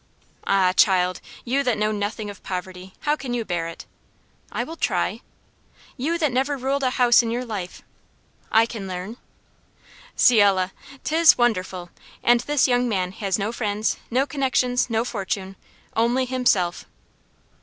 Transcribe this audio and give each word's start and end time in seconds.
"Ah, 0.47 0.73
child! 0.75 1.21
you 1.45 1.61
that 1.63 1.77
know 1.77 1.91
nothing 1.91 2.27
of 2.27 2.41
poverty, 2.41 2.93
how 3.01 3.15
can 3.15 3.35
you 3.35 3.45
bear 3.45 3.67
it?" 3.67 3.85
"I 4.51 4.63
will 4.63 4.75
try." 4.75 5.21
"You 5.95 6.17
that 6.17 6.31
never 6.31 6.57
ruled 6.57 6.81
a 6.81 6.89
house 6.89 7.21
in 7.21 7.29
your 7.29 7.45
life" 7.45 7.83
"I 8.61 8.65
can 8.65 8.87
learn." 8.87 9.17
"Ciel! 10.15 10.71
'tis 11.03 11.37
wonderful! 11.37 11.91
And 12.23 12.39
this 12.39 12.67
young 12.67 12.89
man 12.89 13.11
has 13.11 13.37
no 13.37 13.51
friends, 13.51 13.97
no 14.09 14.25
connections, 14.25 14.89
no 14.89 15.05
fortune! 15.05 15.55
only 15.95 16.25
himself." 16.25 16.85